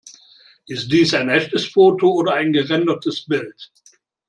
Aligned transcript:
Ist 0.65 0.91
dies 0.91 1.13
ein 1.13 1.29
echtes 1.29 1.67
Foto 1.67 2.09
oder 2.11 2.33
ein 2.33 2.53
gerendertes 2.53 3.23
Bild? 3.23 3.69